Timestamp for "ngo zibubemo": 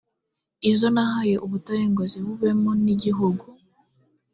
1.91-2.71